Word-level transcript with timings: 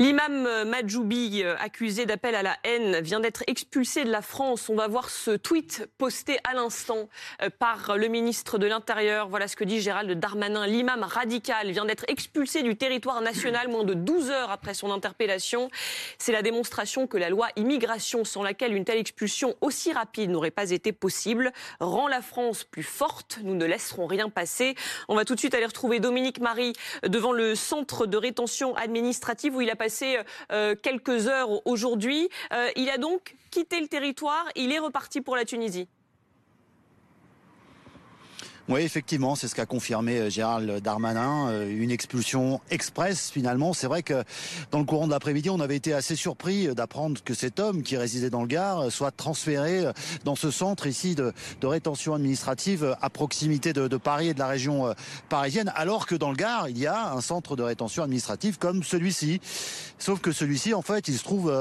L'imam 0.00 0.46
euh, 0.46 0.64
Majoubi, 0.64 1.42
euh, 1.44 1.56
accusé 1.58 2.06
d'appel 2.06 2.34
à 2.34 2.42
la 2.42 2.56
haine, 2.64 3.00
vient 3.02 3.20
d'être 3.20 3.44
expulsé 3.46 4.02
de 4.02 4.10
la 4.10 4.22
France. 4.22 4.70
On 4.70 4.74
va 4.74 4.88
voir 4.88 5.10
ce 5.10 5.32
tweet 5.32 5.90
posté 5.98 6.38
à 6.44 6.54
l'instant 6.54 7.10
euh, 7.42 7.50
par 7.50 7.98
le 7.98 8.08
ministre 8.08 8.56
de 8.56 8.66
l'Intérieur. 8.66 9.28
Voilà 9.28 9.46
ce 9.46 9.56
que 9.56 9.64
dit 9.64 9.78
Gérald 9.78 10.10
Darmanin. 10.18 10.66
L'imam 10.66 11.02
radical 11.02 11.70
vient 11.70 11.84
d'être 11.84 12.06
expulsé 12.08 12.62
du 12.62 12.76
territoire 12.76 13.20
national 13.20 13.68
moins 13.68 13.84
de 13.84 13.92
12 13.92 14.30
heures 14.30 14.50
après 14.50 14.72
son 14.72 14.90
interpellation. 14.90 15.68
C'est 16.16 16.32
la 16.32 16.40
démonstration 16.40 17.06
que 17.06 17.18
la 17.18 17.28
loi 17.28 17.48
immigration, 17.56 18.24
sans 18.24 18.42
laquelle 18.42 18.72
une 18.72 18.86
telle 18.86 18.96
expulsion 18.96 19.54
aussi 19.60 19.92
rapide 19.92 20.30
n'aurait 20.30 20.50
pas 20.50 20.70
été 20.70 20.92
possible, 20.92 21.52
rend 21.78 22.08
la 22.08 22.22
France 22.22 22.64
plus 22.64 22.84
forte. 22.84 23.38
Nous 23.44 23.54
ne 23.54 23.66
laisserons 23.66 24.06
rien 24.06 24.30
passer. 24.30 24.76
On 25.08 25.14
va 25.14 25.26
tout 25.26 25.34
de 25.34 25.40
suite 25.40 25.52
aller 25.52 25.66
retrouver 25.66 26.00
Dominique 26.00 26.40
Marie 26.40 26.72
devant 27.02 27.32
le 27.32 27.54
centre 27.54 28.06
de 28.06 28.16
rétention 28.16 28.74
administrative 28.76 29.54
où 29.54 29.60
il 29.60 29.68
a 29.68 29.76
passé 29.76 29.89
passé 29.90 30.18
euh, 30.52 30.76
quelques 30.80 31.26
heures 31.26 31.66
aujourd'hui. 31.66 32.28
Euh, 32.52 32.68
il 32.76 32.88
a 32.90 32.98
donc 32.98 33.34
quitté 33.50 33.80
le 33.80 33.88
territoire. 33.88 34.44
Il 34.54 34.70
est 34.72 34.78
reparti 34.78 35.20
pour 35.20 35.34
la 35.34 35.44
Tunisie. 35.44 35.88
Oui, 38.70 38.82
effectivement, 38.82 39.34
c'est 39.34 39.48
ce 39.48 39.56
qu'a 39.56 39.66
confirmé 39.66 40.20
euh, 40.20 40.30
Gérald 40.30 40.80
Darmanin, 40.80 41.48
euh, 41.48 41.68
une 41.68 41.90
expulsion 41.90 42.60
express 42.70 43.28
finalement. 43.28 43.72
C'est 43.72 43.88
vrai 43.88 44.04
que 44.04 44.22
dans 44.70 44.78
le 44.78 44.84
courant 44.84 45.08
de 45.08 45.10
l'après-midi, 45.10 45.50
on 45.50 45.58
avait 45.58 45.74
été 45.74 45.92
assez 45.92 46.14
surpris 46.14 46.68
euh, 46.68 46.74
d'apprendre 46.74 47.20
que 47.24 47.34
cet 47.34 47.58
homme 47.58 47.82
qui 47.82 47.96
résidait 47.96 48.30
dans 48.30 48.42
le 48.42 48.46
Gard 48.46 48.92
soit 48.92 49.10
transféré 49.10 49.86
dans 50.24 50.36
ce 50.36 50.52
centre 50.52 50.86
ici 50.86 51.16
de, 51.16 51.32
rétention 51.64 52.14
administrative 52.14 52.96
à 53.02 53.10
proximité 53.10 53.72
de, 53.72 53.88
de, 53.88 53.96
Paris 53.96 54.28
et 54.28 54.34
de 54.34 54.38
la 54.38 54.46
région 54.46 54.94
parisienne, 55.28 55.72
alors 55.74 56.06
que 56.06 56.14
dans 56.14 56.30
le 56.30 56.36
Gard, 56.36 56.68
il 56.68 56.78
y 56.78 56.86
a 56.86 57.12
un 57.12 57.20
centre 57.20 57.56
de 57.56 57.64
rétention 57.64 58.04
administrative 58.04 58.56
comme 58.58 58.84
celui-ci. 58.84 59.40
Sauf 59.98 60.20
que 60.20 60.30
celui-ci, 60.32 60.74
en 60.74 60.82
fait, 60.82 61.08
il 61.08 61.18
se 61.18 61.24
trouve 61.24 61.52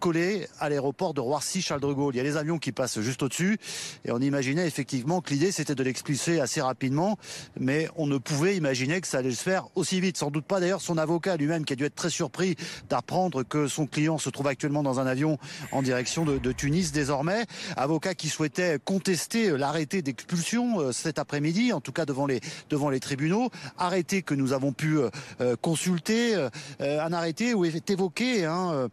collé 0.00 0.46
à 0.60 0.68
l'aéroport 0.68 1.14
de 1.14 1.20
Roissy-Charles 1.20 1.80
de 1.80 1.92
Gaulle. 1.92 2.14
Il 2.14 2.18
y 2.18 2.20
a 2.20 2.24
les 2.24 2.36
avions 2.36 2.58
qui 2.58 2.72
passent 2.72 3.00
juste 3.00 3.22
au-dessus 3.22 3.58
et 4.04 4.12
on 4.12 4.20
imaginait 4.20 4.66
effectivement 4.66 5.20
que 5.20 5.30
l'idée 5.30 5.52
c'était 5.52 5.74
de 5.74 5.82
l'expulser 5.82 6.40
assez 6.40 6.53
rapidement, 6.60 7.18
mais 7.58 7.88
on 7.96 8.06
ne 8.06 8.18
pouvait 8.18 8.56
imaginer 8.56 9.00
que 9.00 9.06
ça 9.06 9.18
allait 9.18 9.30
se 9.30 9.42
faire 9.42 9.66
aussi 9.74 10.00
vite. 10.00 10.16
Sans 10.16 10.30
doute 10.30 10.44
pas 10.44 10.60
d'ailleurs 10.60 10.80
son 10.80 10.98
avocat 10.98 11.36
lui-même 11.36 11.64
qui 11.64 11.72
a 11.72 11.76
dû 11.76 11.84
être 11.84 11.94
très 11.94 12.10
surpris 12.10 12.56
d'apprendre 12.88 13.42
que 13.42 13.68
son 13.68 13.86
client 13.86 14.18
se 14.18 14.30
trouve 14.30 14.46
actuellement 14.46 14.82
dans 14.82 15.00
un 15.00 15.06
avion 15.06 15.38
en 15.72 15.82
direction 15.82 16.24
de, 16.24 16.52
Tunis 16.52 16.92
désormais. 16.92 17.44
Avocat 17.76 18.14
qui 18.14 18.28
souhaitait 18.28 18.78
contester 18.84 19.56
l'arrêté 19.56 20.02
d'expulsion 20.02 20.80
euh, 20.80 20.92
cet 20.92 21.18
après-midi, 21.18 21.72
en 21.72 21.80
tout 21.80 21.92
cas 21.92 22.04
devant 22.04 22.26
les, 22.26 23.00
tribunaux. 23.00 23.50
Arrêté 23.76 24.22
que 24.22 24.34
nous 24.34 24.52
avons 24.52 24.72
pu 24.72 24.98
euh, 24.98 25.56
consulter, 25.60 26.34
euh, 26.36 26.48
un 26.80 27.12
arrêté 27.12 27.54
où 27.54 27.64
est 27.64 27.90
évoqué 27.90 28.44
hein, 28.44 28.88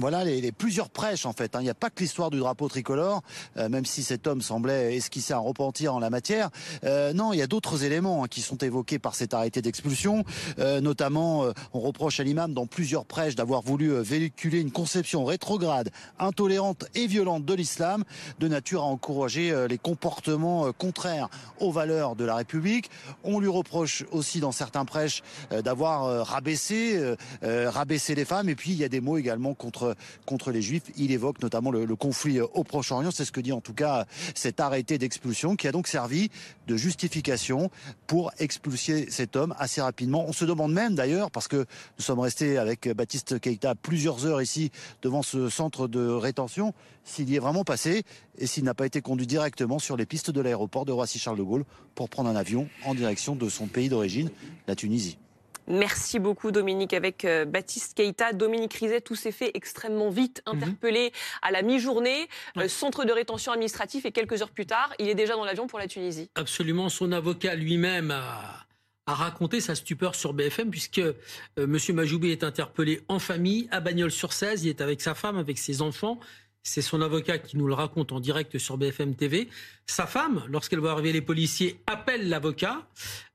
voilà 0.00 0.24
les, 0.24 0.40
les, 0.40 0.52
plusieurs 0.52 0.88
prêches 0.88 1.26
en 1.26 1.32
fait. 1.32 1.54
Hein. 1.54 1.60
Il 1.60 1.64
n'y 1.64 1.70
a 1.70 1.74
pas 1.74 1.90
que 1.90 2.00
l'histoire 2.00 2.30
du 2.30 2.38
drapeau 2.38 2.68
tricolore, 2.68 3.22
euh, 3.56 3.68
même 3.68 3.84
si 3.84 4.02
cet 4.02 4.26
homme 4.26 4.40
semblait 4.42 4.96
esquisser 4.96 5.34
un 5.34 5.38
repentir 5.38 5.94
en 5.94 5.98
la 5.98 6.10
matière. 6.10 6.50
Euh, 6.84 7.12
non, 7.12 7.32
il 7.32 7.38
y 7.38 7.42
a 7.42 7.46
d'autres 7.46 7.84
éléments 7.84 8.24
hein, 8.24 8.28
qui 8.28 8.40
sont 8.40 8.56
évoqués 8.56 8.98
par 8.98 9.14
cet 9.14 9.34
arrêté 9.34 9.62
d'expulsion. 9.62 10.24
Euh, 10.58 10.80
notamment, 10.80 11.44
on 11.72 11.80
reproche 11.80 12.20
à 12.20 12.24
l'imam 12.24 12.54
dans 12.54 12.66
plusieurs 12.66 13.04
prêches 13.04 13.34
d'avoir 13.34 13.62
voulu 13.62 13.92
véhiculer 14.00 14.60
une 14.60 14.70
conception 14.70 15.24
rétrograde, 15.24 15.90
intolérante 16.18 16.86
et 16.94 17.06
violente 17.06 17.44
de 17.44 17.54
l'islam, 17.54 18.04
de 18.38 18.48
nature 18.48 18.82
à 18.82 18.86
encourager 18.86 19.66
les 19.68 19.78
comportements 19.78 20.72
contraires 20.72 21.28
aux 21.58 21.72
valeurs 21.72 22.16
de 22.16 22.24
la 22.24 22.36
République. 22.36 22.90
On 23.24 23.40
lui 23.40 23.48
reproche 23.48 24.04
aussi 24.12 24.40
dans 24.40 24.52
certains 24.52 24.84
prêches 24.84 25.22
d'avoir 25.50 26.26
rabaissé, 26.26 27.14
rabaissé 27.42 28.14
les 28.14 28.24
femmes. 28.24 28.48
Et 28.48 28.54
puis 28.54 28.70
il 28.70 28.78
y 28.78 28.84
a 28.84 28.88
des 28.88 29.00
mots 29.00 29.18
également 29.18 29.54
contre 29.54 29.89
contre, 30.26 30.50
les 30.50 30.62
Juifs. 30.62 30.84
Il 30.96 31.12
évoque 31.12 31.42
notamment 31.42 31.70
le, 31.70 31.96
conflit 31.96 32.40
au 32.40 32.64
Proche-Orient. 32.64 33.10
C'est 33.10 33.24
ce 33.24 33.32
que 33.32 33.40
dit 33.40 33.52
en 33.52 33.60
tout 33.60 33.74
cas 33.74 34.06
cet 34.34 34.60
arrêté 34.60 34.98
d'expulsion 34.98 35.56
qui 35.56 35.68
a 35.68 35.72
donc 35.72 35.86
servi 35.86 36.30
de 36.66 36.76
justification 36.76 37.70
pour 38.06 38.32
expulser 38.38 39.10
cet 39.10 39.36
homme 39.36 39.54
assez 39.58 39.80
rapidement. 39.80 40.24
On 40.26 40.32
se 40.32 40.44
demande 40.44 40.72
même 40.72 40.94
d'ailleurs, 40.94 41.30
parce 41.30 41.48
que 41.48 41.56
nous 41.98 42.04
sommes 42.04 42.20
restés 42.20 42.58
avec 42.58 42.88
Baptiste 42.88 43.40
Keïta 43.40 43.74
plusieurs 43.74 44.26
heures 44.26 44.42
ici 44.42 44.70
devant 45.02 45.22
ce 45.22 45.48
centre 45.48 45.88
de 45.88 46.06
rétention, 46.08 46.74
s'il 47.04 47.28
y 47.30 47.36
est 47.36 47.40
vraiment 47.40 47.64
passé 47.64 48.02
et 48.38 48.46
s'il 48.46 48.64
n'a 48.64 48.74
pas 48.74 48.86
été 48.86 49.00
conduit 49.00 49.26
directement 49.26 49.78
sur 49.78 49.96
les 49.96 50.06
pistes 50.06 50.30
de 50.30 50.40
l'aéroport 50.40 50.84
de 50.84 50.92
Roissy-Charles 50.92 51.38
de 51.38 51.42
Gaulle 51.42 51.64
pour 51.94 52.08
prendre 52.08 52.30
un 52.30 52.36
avion 52.36 52.68
en 52.84 52.94
direction 52.94 53.36
de 53.36 53.48
son 53.48 53.66
pays 53.66 53.88
d'origine, 53.88 54.30
la 54.66 54.74
Tunisie. 54.74 55.18
Merci 55.66 56.18
beaucoup 56.18 56.50
Dominique 56.50 56.94
avec 56.94 57.24
euh, 57.24 57.44
Baptiste 57.44 57.96
Keïta. 57.96 58.32
Dominique 58.32 58.74
Rizet, 58.74 59.00
tout 59.00 59.14
s'est 59.14 59.32
fait 59.32 59.50
extrêmement 59.54 60.10
vite, 60.10 60.42
mhm. 60.46 60.56
interpellé 60.56 61.08
mmh. 61.08 61.46
à 61.46 61.50
la 61.50 61.62
mi-journée, 61.62 62.28
ouais. 62.56 62.64
euh, 62.64 62.68
centre 62.68 63.04
de 63.04 63.12
rétention 63.12 63.52
administratif 63.52 64.04
et 64.04 64.12
quelques 64.12 64.42
heures 64.42 64.50
plus 64.50 64.66
tard, 64.66 64.92
il 64.98 65.08
est 65.08 65.14
déjà 65.14 65.34
dans 65.34 65.44
l'avion 65.44 65.66
pour 65.66 65.78
la 65.78 65.86
Tunisie. 65.86 66.30
Absolument, 66.34 66.88
son 66.88 67.12
avocat 67.12 67.54
lui-même 67.54 68.10
a, 68.10 68.66
a, 69.06 69.14
raconté 69.14 69.60
sa 69.60 69.74
stupeur 69.74 70.14
sur 70.14 70.32
BFM 70.32 70.70
puisque 70.70 70.98
euh, 70.98 71.14
M. 71.56 71.78
Majoubi 71.94 72.30
est 72.30 72.44
interpellé 72.44 73.00
en 73.08 73.18
famille 73.18 73.68
à 73.70 73.80
Bagnols-sur-Cèze, 73.80 74.64
il 74.64 74.68
est 74.68 74.80
avec 74.80 75.00
sa 75.00 75.14
femme, 75.14 75.36
avec 75.36 75.58
ses 75.58 75.82
enfants. 75.82 76.18
C'est 76.62 76.82
son 76.82 77.00
avocat 77.00 77.38
qui 77.38 77.56
nous 77.56 77.66
le 77.66 77.74
raconte 77.74 78.12
en 78.12 78.20
direct 78.20 78.58
sur 78.58 78.76
BFM 78.76 79.14
TV. 79.14 79.48
Sa 79.86 80.06
femme, 80.06 80.44
lorsqu'elle 80.48 80.78
voit 80.78 80.92
arriver 80.92 81.12
les 81.12 81.22
policiers, 81.22 81.80
appelle 81.86 82.28
l'avocat, 82.28 82.86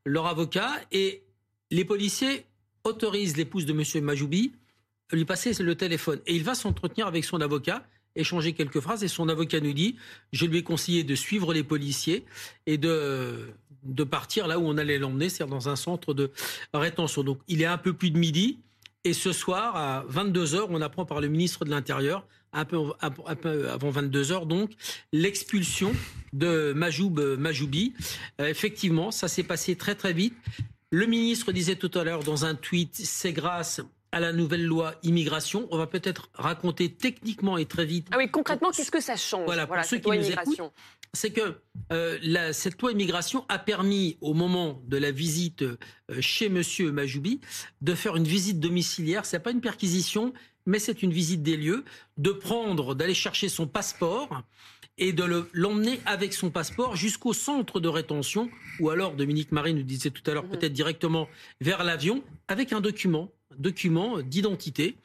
leur 0.05 0.27
avocat, 0.27 0.71
et 0.91 1.23
les 1.75 1.85
policiers 1.85 2.45
autorisent 2.85 3.35
l'épouse 3.35 3.65
de 3.65 3.73
M. 3.73 4.03
Majoubi 4.03 4.53
à 5.11 5.15
lui 5.15 5.25
passer 5.25 5.51
le 5.61 5.75
téléphone. 5.75 6.19
Et 6.25 6.35
il 6.35 6.43
va 6.43 6.55
s'entretenir 6.55 7.05
avec 7.05 7.25
son 7.25 7.41
avocat, 7.41 7.85
échanger 8.15 8.53
quelques 8.53 8.79
phrases. 8.79 9.03
Et 9.03 9.07
son 9.07 9.27
avocat 9.27 9.59
nous 9.59 9.73
dit 9.73 9.97
Je 10.31 10.45
lui 10.45 10.59
ai 10.59 10.63
conseillé 10.63 11.03
de 11.03 11.15
suivre 11.15 11.53
les 11.53 11.63
policiers 11.63 12.25
et 12.65 12.77
de, 12.77 13.49
de 13.83 14.03
partir 14.03 14.47
là 14.47 14.57
où 14.57 14.63
on 14.63 14.77
allait 14.77 14.97
l'emmener, 14.97 15.29
c'est-à-dire 15.29 15.55
dans 15.55 15.69
un 15.69 15.75
centre 15.75 16.13
de 16.13 16.31
rétention. 16.73 17.23
Donc 17.23 17.39
il 17.47 17.61
est 17.61 17.65
un 17.65 17.77
peu 17.77 17.93
plus 17.93 18.11
de 18.11 18.17
midi. 18.17 18.59
Et 19.03 19.13
ce 19.13 19.33
soir, 19.33 19.75
à 19.75 20.05
22h, 20.09 20.65
on 20.69 20.81
apprend 20.81 21.05
par 21.05 21.21
le 21.21 21.27
ministre 21.27 21.63
de 21.63 21.69
l'Intérieur, 21.69 22.25
un 22.53 22.65
peu, 22.65 22.79
avant 23.01 23.91
22h, 23.91 24.47
donc, 24.47 24.71
l'expulsion 25.11 25.93
de 26.33 26.73
Majoub 26.73 27.19
Majoubi. 27.37 27.93
Euh, 28.41 28.47
effectivement, 28.47 29.11
ça 29.11 29.27
s'est 29.27 29.43
passé 29.43 29.75
très 29.75 29.93
très 29.93 30.13
vite. 30.13 30.33
Le 30.91 31.05
ministre 31.07 31.51
disait 31.51 31.75
tout 31.75 31.91
à 31.97 32.03
l'heure 32.03 32.23
dans 32.23 32.45
un 32.45 32.55
tweet, 32.55 32.95
c'est 32.95 33.33
grâce 33.33 33.81
à 34.11 34.19
la 34.19 34.31
nouvelle 34.31 34.63
loi 34.63 34.95
immigration. 35.03 35.67
On 35.71 35.77
va 35.77 35.87
peut-être 35.87 36.29
raconter 36.35 36.93
techniquement 36.93 37.57
et 37.57 37.65
très 37.65 37.85
vite. 37.85 38.07
Ah 38.11 38.17
oui, 38.17 38.29
concrètement, 38.29 38.71
qu'est-ce 38.71 38.91
que 38.91 39.01
ça 39.01 39.17
change? 39.17 39.45
Voilà, 39.45 39.67
pour 39.67 39.83
ceux 39.83 39.97
qui 39.97 40.09
nous 40.09 40.31
écoutent, 40.31 40.71
c'est 41.13 41.31
que 41.31 41.59
euh, 41.91 42.17
la, 42.21 42.53
cette 42.53 42.81
loi 42.81 42.91
immigration 42.91 43.45
a 43.49 43.59
permis, 43.59 44.17
au 44.21 44.33
moment 44.33 44.81
de 44.87 44.97
la 44.97 45.11
visite 45.11 45.63
euh, 45.63 45.77
chez 46.19 46.49
Monsieur 46.49 46.91
Majoubi, 46.91 47.41
de 47.81 47.95
faire 47.95 48.15
une 48.15 48.23
visite 48.23 48.59
domiciliaire. 48.59 49.25
C'est 49.25 49.39
pas 49.39 49.51
une 49.51 49.61
perquisition, 49.61 50.33
mais 50.65 50.79
c'est 50.79 51.03
une 51.03 51.11
visite 51.11 51.43
des 51.43 51.57
lieux, 51.57 51.83
de 52.17 52.31
prendre, 52.31 52.95
d'aller 52.95 53.13
chercher 53.13 53.49
son 53.49 53.67
passeport 53.67 54.43
et 54.97 55.11
de 55.11 55.47
l'emmener 55.53 55.99
avec 56.05 56.33
son 56.33 56.49
passeport 56.49 56.95
jusqu'au 56.95 57.33
centre 57.33 57.79
de 57.79 57.89
rétention, 57.89 58.49
ou 58.79 58.89
alors 58.89 59.13
Dominique 59.13 59.51
Marie 59.51 59.73
nous 59.73 59.83
disait 59.83 60.09
tout 60.09 60.29
à 60.29 60.33
l'heure, 60.33 60.45
mmh. 60.45 60.49
peut-être 60.49 60.73
directement 60.73 61.27
vers 61.59 61.83
l'avion, 61.83 62.23
avec 62.47 62.71
un 62.71 62.81
document, 62.81 63.31
document 63.57 64.21
d'identité. 64.21 64.95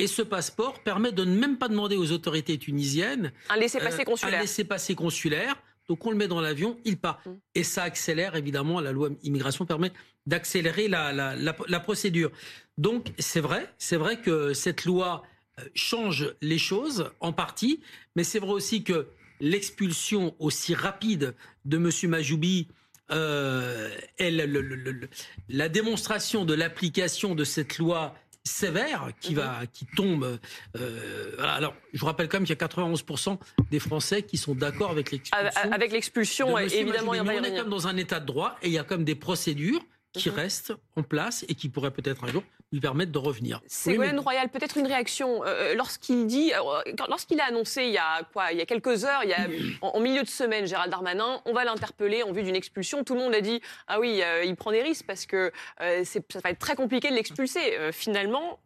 Et 0.00 0.06
ce 0.06 0.22
passeport 0.22 0.82
permet 0.82 1.12
de 1.12 1.24
ne 1.24 1.36
même 1.36 1.58
pas 1.58 1.68
demander 1.68 1.96
aux 1.96 2.12
autorités 2.12 2.58
tunisiennes 2.58 3.32
un 3.48 3.56
laissez-passer 3.56 4.04
consulaire. 4.04 4.34
Euh, 4.34 4.38
un 4.38 4.42
laissez-passer 4.42 4.94
consulaire. 4.94 5.56
Donc 5.88 6.04
on 6.04 6.10
le 6.10 6.16
met 6.16 6.28
dans 6.28 6.40
l'avion, 6.40 6.78
il 6.84 6.98
part. 6.98 7.20
Mmh. 7.24 7.30
Et 7.54 7.64
ça 7.64 7.84
accélère, 7.84 8.36
évidemment, 8.36 8.80
la 8.80 8.92
loi 8.92 9.10
immigration 9.22 9.66
permet 9.66 9.92
d'accélérer 10.26 10.88
la, 10.88 11.12
la, 11.12 11.34
la, 11.34 11.56
la, 11.66 11.80
procédure. 11.80 12.30
Donc 12.76 13.12
c'est 13.18 13.40
vrai, 13.40 13.72
c'est 13.78 13.96
vrai 13.96 14.20
que 14.20 14.52
cette 14.52 14.84
loi 14.84 15.22
euh, 15.58 15.64
change 15.74 16.34
les 16.42 16.58
choses 16.58 17.10
en 17.20 17.32
partie, 17.32 17.80
mais 18.14 18.24
c'est 18.24 18.38
vrai 18.38 18.52
aussi 18.52 18.84
que 18.84 19.08
l'expulsion 19.40 20.34
aussi 20.38 20.74
rapide 20.74 21.34
de 21.64 21.76
M. 21.76 22.10
Majoubi 22.10 22.68
euh, 23.10 23.90
est 24.18 24.30
le, 24.30 24.46
le, 24.46 24.60
le, 24.60 25.08
la 25.48 25.68
démonstration 25.68 26.44
de 26.44 26.54
l'application 26.54 27.34
de 27.34 27.44
cette 27.44 27.78
loi 27.78 28.14
sévère 28.44 29.10
qui 29.20 29.34
va 29.34 29.60
qui 29.72 29.86
tombe 29.86 30.38
euh, 30.76 31.36
alors 31.38 31.74
je 31.92 32.00
vous 32.00 32.06
rappelle 32.06 32.28
quand 32.28 32.38
même 32.38 32.46
qu'il 32.46 32.56
y 32.58 32.64
a 32.64 32.66
91% 32.66 33.38
des 33.70 33.78
Français 33.78 34.22
qui 34.22 34.36
sont 34.38 34.54
d'accord 34.54 34.90
avec 34.90 35.10
l'expulsion 35.10 35.48
avec 35.72 35.92
l'expulsion 35.92 36.58
évidemment 36.58 37.12
Majoubi. 37.12 37.38
on 37.40 37.44
est 37.44 37.56
comme 37.56 37.68
dans 37.68 37.88
un 37.88 37.96
état 37.96 38.20
de 38.20 38.26
droit 38.26 38.56
et 38.62 38.68
il 38.68 38.72
y 38.72 38.78
a 38.78 38.84
comme 38.84 39.04
des 39.04 39.14
procédures 39.14 39.80
qui 40.12 40.30
mmh. 40.30 40.34
restent 40.34 40.74
en 40.96 41.02
place 41.02 41.44
et 41.48 41.54
qui 41.54 41.68
pourraient 41.68 41.90
peut-être 41.90 42.24
un 42.24 42.28
jour 42.28 42.42
lui 42.72 42.80
permettre 42.80 43.12
de 43.12 43.18
revenir. 43.18 43.60
Ségolène 43.66 44.10
oui, 44.10 44.16
mais... 44.16 44.22
Royal, 44.22 44.48
peut-être 44.48 44.76
une 44.76 44.86
réaction 44.86 45.42
euh, 45.44 45.74
lorsqu'il 45.74 46.26
dit, 46.26 46.52
euh, 46.52 46.92
lorsqu'il 47.08 47.40
a 47.40 47.46
annoncé 47.46 47.84
il 47.84 47.92
y 47.92 47.98
a 47.98 48.22
quoi, 48.32 48.52
il 48.52 48.58
y 48.58 48.60
a 48.60 48.66
quelques 48.66 49.04
heures, 49.04 49.22
il 49.24 49.30
y 49.30 49.34
a 49.34 49.48
en, 49.82 49.88
en 49.88 50.00
milieu 50.00 50.22
de 50.22 50.28
semaine, 50.28 50.66
Gérald 50.66 50.90
Darmanin, 50.90 51.40
on 51.46 51.52
va 51.52 51.64
l'interpeller 51.64 52.22
en 52.22 52.32
vue 52.32 52.42
d'une 52.42 52.56
expulsion. 52.56 53.04
Tout 53.04 53.14
le 53.14 53.20
monde 53.20 53.34
a 53.34 53.40
dit 53.40 53.60
ah 53.86 54.00
oui, 54.00 54.20
euh, 54.22 54.44
il 54.44 54.54
prend 54.56 54.70
des 54.70 54.82
risques 54.82 55.06
parce 55.06 55.26
que 55.26 55.52
ça 55.78 56.40
va 56.44 56.50
être 56.50 56.58
très 56.58 56.76
compliqué 56.76 57.10
de 57.10 57.14
l'expulser. 57.14 57.60
finalement, 57.92 58.58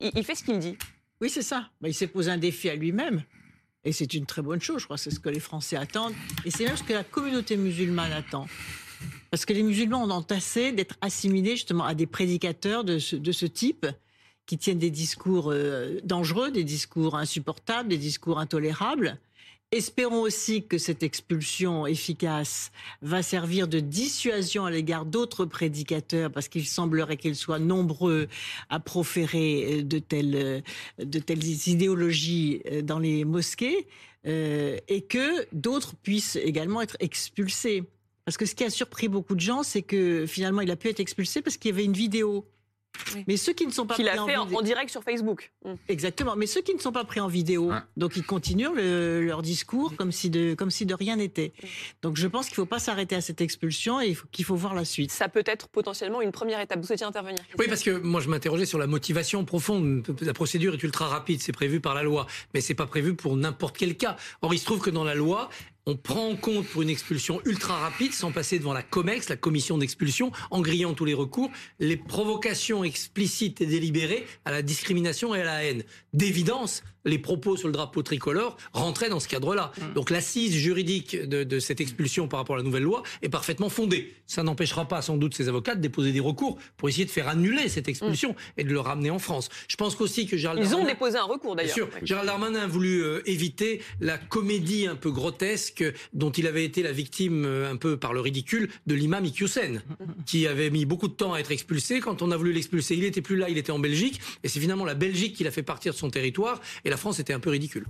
il, 0.00 0.24
fait 0.24 0.34
ce 0.34 0.44
qu'il 0.44 0.58
dit. 0.58 0.76
Oui, 1.20 1.30
c'est 1.30 1.42
ça. 1.42 1.70
il 1.82 1.94
s'est 1.94 2.06
posé 2.06 2.30
un 2.30 2.38
défi 2.38 2.68
à 2.68 2.74
lui-même. 2.74 3.22
Et 3.84 3.92
c'est 3.92 4.14
une 4.14 4.26
très 4.26 4.42
bonne 4.42 4.60
chose, 4.60 4.80
je 4.80 4.84
crois. 4.84 4.98
C'est 4.98 5.10
ce 5.10 5.20
que 5.20 5.28
les 5.28 5.40
Français 5.40 5.76
attendent. 5.76 6.14
Et 6.44 6.50
c'est 6.50 6.64
même 6.64 6.76
ce 6.76 6.82
que 6.82 6.92
la 6.92 7.04
communauté 7.04 7.56
musulmane 7.56 8.12
attend. 8.12 8.46
Parce 9.30 9.44
que 9.44 9.52
les 9.52 9.62
musulmans 9.62 10.04
ont 10.04 10.10
entassé 10.10 10.72
d'être 10.72 10.96
assimilés 11.00 11.52
justement 11.52 11.84
à 11.84 11.94
des 11.94 12.06
prédicateurs 12.06 12.84
de 12.84 12.98
ce, 12.98 13.46
type 13.46 13.86
qui 14.46 14.58
tiennent 14.58 14.78
des 14.78 14.90
discours 14.90 15.50
euh, 15.50 16.00
dangereux, 16.04 16.50
des 16.50 16.64
discours 16.64 17.16
insupportables, 17.16 17.88
des 17.88 17.98
discours 17.98 18.38
intolérables. 18.38 19.18
Espérons 19.72 20.20
aussi 20.20 20.64
que 20.64 20.78
cette 20.78 21.02
expulsion 21.02 21.88
efficace 21.88 22.70
va 23.02 23.24
servir 23.24 23.66
de 23.66 23.80
dissuasion 23.80 24.64
à 24.64 24.70
l'égard 24.70 25.04
d'autres 25.04 25.44
prédicateurs, 25.44 26.30
parce 26.30 26.46
qu'il 26.46 26.66
semblerait 26.66 27.16
qu'ils 27.16 27.34
soient 27.34 27.58
nombreux 27.58 28.28
à 28.70 28.78
proférer 28.78 29.82
euh, 29.82 30.00
euh, 30.12 30.60
de 31.00 31.18
telles 31.18 31.44
idéologies 31.68 32.62
dans 32.84 33.00
les 33.00 33.24
mosquées, 33.24 33.88
et 34.24 35.04
que 35.08 35.46
d'autres 35.52 35.94
puissent 35.94 36.34
également 36.34 36.82
être 36.82 36.96
expulsés. 36.98 37.84
Parce 38.26 38.36
que 38.36 38.44
ce 38.44 38.54
qui 38.54 38.64
a 38.64 38.70
surpris 38.70 39.08
beaucoup 39.08 39.34
de 39.34 39.40
gens, 39.40 39.62
c'est 39.62 39.82
que 39.82 40.26
finalement, 40.26 40.60
il 40.60 40.70
a 40.70 40.76
pu 40.76 40.88
être 40.88 41.00
expulsé 41.00 41.40
parce 41.40 41.56
qu'il 41.56 41.70
y 41.70 41.74
avait 41.74 41.84
une 41.84 41.94
vidéo 41.94 42.44
mais 43.26 43.36
ceux 43.36 43.52
qui 43.52 43.66
ne 43.66 43.72
sont 43.72 43.86
pas 43.86 43.94
pris 43.94 44.08
en, 44.08 44.52
en, 44.52 44.62
direct 44.62 44.90
sur 44.90 45.02
Facebook. 45.02 45.52
Mm. 45.64 45.74
Exactement. 45.88 46.36
Mais 46.36 46.46
ceux 46.46 46.60
qui 46.60 46.74
ne 46.74 46.80
sont 46.80 46.92
pas 46.92 47.04
pris 47.04 47.20
en 47.20 47.28
vidéo, 47.28 47.72
donc 47.96 48.16
ils 48.16 48.24
continuent 48.24 48.74
leur 48.74 49.42
discours 49.42 49.94
comme 49.96 50.12
si 50.12 50.30
de 50.30 50.54
comme 50.54 50.70
si 50.70 50.86
de 50.86 50.94
rien 50.94 51.16
n'était. 51.16 51.52
Mm. 51.62 51.66
Donc 52.02 52.16
je 52.16 52.26
pense 52.26 52.46
qu'il 52.46 52.54
ne 52.54 52.56
faut 52.56 52.66
pas 52.66 52.78
s'arrêter 52.78 53.14
à 53.14 53.20
cette 53.20 53.40
expulsion 53.40 54.00
et 54.00 54.16
qu'il 54.32 54.44
faut 54.44 54.56
voir 54.56 54.74
la 54.74 54.84
suite. 54.84 55.12
Ça 55.12 55.28
peut 55.28 55.44
être 55.46 55.68
potentiellement 55.68 56.20
une 56.20 56.32
première 56.32 56.60
étape. 56.60 56.80
Vous 56.80 56.86
souhaitiez 56.86 57.06
intervenir 57.06 57.40
Oui, 57.58 57.66
parce 57.68 57.82
que 57.82 57.90
moi 57.90 58.20
je 58.20 58.28
m'interrogeais 58.28 58.66
sur 58.66 58.78
la 58.78 58.86
motivation 58.86 59.44
profonde. 59.44 60.04
La 60.20 60.32
procédure 60.32 60.74
est 60.74 60.82
ultra 60.82 61.06
rapide, 61.06 61.40
c'est 61.40 61.52
prévu 61.52 61.80
par 61.80 61.94
la 61.94 62.02
loi, 62.02 62.26
mais 62.54 62.60
c'est 62.60 62.74
pas 62.74 62.86
prévu 62.86 63.14
pour 63.14 63.36
n'importe 63.36 63.76
quel 63.76 63.96
cas. 63.96 64.16
Or 64.42 64.54
il 64.54 64.58
se 64.58 64.64
trouve 64.64 64.80
que 64.80 64.90
dans 64.90 65.04
la 65.04 65.14
loi, 65.14 65.50
on 65.88 65.96
prend 65.96 66.30
en 66.30 66.36
compte 66.36 66.66
pour 66.66 66.82
une 66.82 66.90
expulsion 66.90 67.40
ultra 67.44 67.78
rapide, 67.78 68.12
sans 68.12 68.32
passer 68.32 68.58
devant 68.58 68.72
la 68.72 68.82
COMEX, 68.82 69.28
la 69.28 69.36
commission 69.36 69.78
d'expulsion, 69.78 70.32
en 70.50 70.60
grillant 70.60 70.94
tous 70.94 71.04
les 71.04 71.14
recours, 71.14 71.50
les 71.78 71.96
provocations 71.96 72.82
explicites 72.82 73.60
et 73.60 73.66
délibérées 73.66 74.26
à 74.44 74.50
la 74.50 74.62
discrimination 74.62 75.32
et 75.34 75.42
à 75.42 75.44
la 75.44 75.64
haine. 75.64 75.84
D'évidence, 76.12 76.82
les 77.06 77.18
propos 77.18 77.56
sur 77.56 77.68
le 77.68 77.72
drapeau 77.72 78.02
tricolore 78.02 78.56
rentraient 78.72 79.08
dans 79.08 79.20
ce 79.20 79.28
cadre-là. 79.28 79.72
Mm. 79.78 79.94
Donc 79.94 80.10
l'assise 80.10 80.54
juridique 80.54 81.16
de, 81.16 81.58
cette 81.58 81.80
expulsion 81.80 82.28
par 82.28 82.40
rapport 82.40 82.56
à 82.56 82.58
la 82.58 82.64
nouvelle 82.64 82.82
loi 82.82 83.02
est 83.22 83.28
parfaitement 83.28 83.70
fondée. 83.70 84.14
Ça 84.26 84.42
n'empêchera 84.42 84.86
pas 84.86 85.00
sans 85.00 85.16
doute 85.16 85.34
ces 85.34 85.48
avocats 85.48 85.74
de 85.74 85.80
déposer 85.80 86.12
des 86.12 86.20
recours 86.20 86.58
pour 86.76 86.88
essayer 86.88 87.04
de 87.04 87.10
faire 87.10 87.28
annuler 87.28 87.68
cette 87.68 87.88
expulsion 87.88 88.32
mm. 88.32 88.60
et 88.60 88.64
de 88.64 88.70
le 88.70 88.80
ramener 88.80 89.10
en 89.10 89.18
France. 89.18 89.48
Je 89.68 89.76
pense 89.76 89.94
qu'aussi 89.94 90.26
que 90.26 90.36
Gérald 90.36 90.60
Ils 90.62 90.74
ont 90.74 90.84
déposé 90.84 91.16
un 91.16 91.24
recours 91.24 91.56
d'ailleurs. 91.56 91.74
Bien 91.74 91.84
sûr. 91.86 91.88
Gérald 92.02 92.26
Darmanin 92.26 92.60
a 92.60 92.66
voulu 92.66 93.02
euh, 93.02 93.22
éviter 93.26 93.80
la 94.00 94.18
comédie 94.18 94.86
un 94.86 94.96
peu 94.96 95.10
grotesque 95.10 95.84
dont 96.12 96.30
il 96.30 96.46
avait 96.46 96.64
été 96.64 96.82
la 96.82 96.92
victime 96.92 97.44
euh, 97.44 97.70
un 97.70 97.76
peu 97.76 97.96
par 97.96 98.12
le 98.12 98.20
ridicule 98.20 98.68
de 98.86 98.94
l'imam 98.94 99.24
Iqiyoussen, 99.24 99.82
qui 100.26 100.46
avait 100.46 100.70
mis 100.70 100.84
beaucoup 100.84 101.08
de 101.08 101.12
temps 101.12 101.34
à 101.34 101.38
être 101.38 101.52
expulsé. 101.52 102.00
Quand 102.00 102.22
on 102.22 102.30
a 102.30 102.36
voulu 102.36 102.52
l'expulser, 102.52 102.94
il 102.96 103.02
n'était 103.02 103.22
plus 103.22 103.36
là, 103.36 103.48
il 103.48 103.58
était 103.58 103.72
en 103.72 103.78
Belgique. 103.78 104.20
Et 104.42 104.48
c'est 104.48 104.60
finalement 104.60 104.84
la 104.84 104.94
Belgique 104.94 105.34
qui 105.34 105.44
l'a 105.44 105.50
fait 105.50 105.62
partir 105.62 105.92
de 105.92 105.98
son 105.98 106.10
territoire. 106.10 106.60
Et 106.84 106.90
la 106.90 106.95
France 106.96 107.18
était 107.18 107.32
un 107.32 107.40
peu 107.40 107.50
ridicule. 107.50 107.86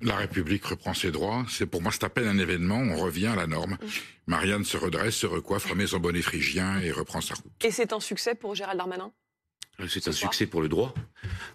La 0.00 0.16
République 0.16 0.64
reprend 0.64 0.94
ses 0.94 1.12
droits. 1.12 1.44
C'est 1.48 1.66
pour 1.66 1.80
moi, 1.80 1.92
c'est 1.92 2.04
à 2.04 2.08
peine 2.08 2.26
un 2.26 2.38
événement. 2.38 2.78
On 2.78 2.96
revient 2.96 3.28
à 3.28 3.36
la 3.36 3.46
norme. 3.46 3.78
Marianne 4.26 4.64
se 4.64 4.76
redresse, 4.76 5.14
se 5.14 5.26
recoiffe, 5.26 5.66
remet 5.66 5.86
son 5.86 6.00
bonnet 6.00 6.22
phrygien 6.22 6.80
et 6.80 6.90
reprend 6.90 7.20
sa 7.20 7.34
route. 7.34 7.52
Et 7.64 7.70
c'est 7.70 7.92
un 7.92 8.00
succès 8.00 8.34
pour 8.34 8.54
Gérald 8.54 8.78
Darmanin? 8.78 9.12
C'est 9.88 10.08
un 10.08 10.12
succès 10.12 10.46
pour 10.46 10.62
le 10.62 10.68
droit. 10.68 10.94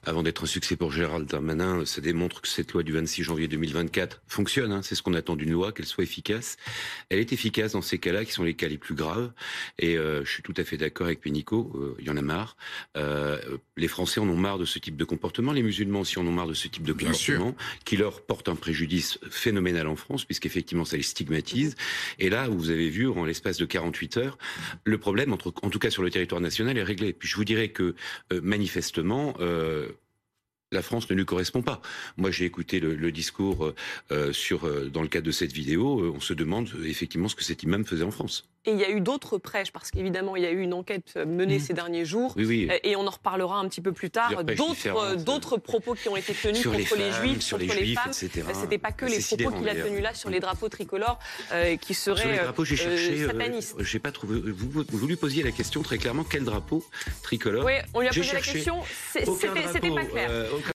Avant 0.06 0.24
d'être 0.24 0.44
un 0.44 0.48
succès 0.48 0.76
pour 0.76 0.92
Gérald 0.92 1.28
Darmanin, 1.28 1.86
ça 1.86 2.02
démontre 2.02 2.42
que 2.42 2.48
cette 2.48 2.72
loi 2.74 2.84
du 2.84 2.94
26 2.94 3.24
janvier 3.24 3.48
2024 3.48 4.22
fonctionne. 4.28 4.72
Hein. 4.72 4.82
C'est 4.82 4.96
ce 4.96 5.02
qu'on 5.02 5.14
attend 5.14 5.36
d'une 5.36 5.52
loi, 5.52 5.72
qu'elle 5.72 5.86
soit 5.86 6.04
efficace. 6.04 6.58
Elle 7.10 7.20
est 7.20 7.34
efficace 7.34 7.74
dans 7.74 7.82
ces 7.82 7.98
cas-là, 7.98 8.26
qui 8.26 8.32
sont 8.32 8.44
les 8.44 8.54
cas 8.54 8.68
les 8.68 8.78
plus 8.78 8.96
graves. 8.96 9.32
Et 9.80 9.98
euh, 9.98 10.24
je 10.24 10.32
suis 10.32 10.44
tout 10.44 10.54
à 10.58 10.64
fait 10.64 10.78
d'accord 10.78 11.08
avec 11.08 11.22
Pénicaud, 11.22 11.72
euh, 11.76 11.96
il 12.00 12.08
y 12.08 12.10
en 12.10 12.18
a 12.18 12.22
marre. 12.22 12.56
Euh, 12.96 13.40
les 13.76 13.88
Français 13.88 14.20
en 14.20 14.28
ont 14.30 14.38
marre 14.38 14.58
de 14.58 14.66
ce 14.66 14.80
type 14.80 14.96
de 14.96 15.06
comportement. 15.06 15.52
Les 15.52 15.64
musulmans 15.64 16.02
aussi 16.02 16.20
en 16.20 16.26
ont 16.26 16.32
marre 16.32 16.48
de 16.48 16.54
ce 16.54 16.68
type 16.68 16.84
de 16.84 16.94
comportement, 16.94 17.56
qui 17.86 17.98
leur 17.98 18.22
porte 18.22 18.50
un 18.50 18.56
préjudice 18.56 19.20
phénoménal 19.30 19.88
en 19.88 19.96
France, 19.96 20.26
puisqu'effectivement 20.26 20.86
ça 20.86 20.98
les 20.98 21.04
stigmatise. 21.04 21.76
Et 22.20 22.30
là, 22.30 22.48
vous 22.48 22.70
avez 22.70 22.90
vu, 22.90 23.08
en 23.08 23.26
l'espace 23.26 23.58
de 23.58 23.66
48 23.66 24.18
heures, 24.18 24.38
le 24.86 24.98
problème, 24.98 25.34
entre, 25.34 25.54
en 25.62 25.70
tout 25.70 25.80
cas 25.80 25.90
sur 25.90 26.04
le 26.04 26.10
territoire 26.10 26.42
national, 26.42 26.78
est 26.78 26.84
réglé. 26.84 27.14
Puis 27.14 27.28
je 27.28 27.36
vous 27.36 27.46
dirais 27.46 27.70
que 27.70 27.96
manifestement, 28.32 29.34
euh, 29.40 29.90
la 30.72 30.82
France 30.82 31.10
ne 31.10 31.16
lui 31.16 31.26
correspond 31.26 31.62
pas. 31.62 31.82
Moi, 32.18 32.32
j'ai 32.32 32.46
écouté 32.46 32.80
le, 32.80 33.12
discours 33.12 33.74
euh, 34.12 34.34
sur 34.34 34.70
dans 34.90 35.02
le 35.02 35.08
cadre 35.08 35.26
de 35.26 35.32
cette 35.32 35.54
vidéo. 35.54 36.14
on 36.14 36.20
se 36.20 36.34
demande 36.34 36.70
effectivement 36.84 37.30
ce 37.30 37.36
que 37.36 37.44
cet 37.44 37.64
imam 37.64 37.86
faisait 37.86 38.04
en 38.04 38.12
France. 38.12 38.50
Et 38.68 38.72
il 38.72 38.80
y 38.80 38.84
a 38.84 38.90
eu 38.90 39.00
d'autres 39.00 39.38
prêches, 39.38 39.72
parce 39.72 39.92
qu'évidemment, 39.92 40.36
il 40.36 40.44
y 40.44 40.46
a 40.46 40.52
eu 40.52 40.60
une 40.60 40.74
enquête 40.74 41.16
menée 41.16 41.58
mmh. 41.58 41.62
ces 41.62 41.74
derniers 41.74 42.06
jours. 42.06 42.36
Et 42.38 42.96
on 42.98 43.08
en 43.08 43.10
reparlera 43.10 43.58
un 43.58 43.68
petit 43.68 43.82
peu 43.82 43.94
plus 43.94 44.10
tard. 44.10 44.44
D'autres 44.44 45.58
propos 45.58 45.96
qui 45.96 46.10
ont 46.10 46.18
été 46.18 46.34
tenus 46.34 46.64
contre 46.64 46.98
les, 46.98 47.12
juifs, 47.12 47.42
sur 47.42 47.58
contre 47.58 47.74
les, 47.74 47.96
femmes. 47.96 48.12
C'était 48.12 48.78
pas 48.78 48.92
que 48.92 49.06
les 49.06 49.20
propos 49.20 49.58
qu'il 49.58 49.70
a 49.70 49.76
tenus 49.76 50.02
là 50.02 50.14
sur 50.14 50.30
les 50.30 50.40
drapeaux 50.40 50.70
tricolores 50.70 51.20
qui 51.82 51.94
seraient 51.94 52.22
sur 52.22 52.32
les 52.32 52.38
drapeaux, 52.38 52.66
j'ai 52.66 52.76
cherché, 52.76 53.26
satanistes. 53.26 53.76
j'ai 53.80 54.00
pas 54.00 54.12
trouvé. 54.12 54.40
Vous, 54.40 54.84
vous, 54.88 55.08
lui 55.08 55.16
posiez 55.16 55.44
la 55.44 55.52
question 55.52 55.82
très 55.82 55.98
clairement 55.98 56.24
quel 56.24 56.44
drapeau 56.44 56.84
tricolore 57.24 57.66
Oui, 57.66 57.74
on 57.94 58.02
lui 58.02 58.08
a 58.08 58.12
posé 58.12 58.34
la 58.34 58.42
question. 58.42 58.82
C'était 59.14 59.90
pas 59.90 60.06
clair. 60.06 60.30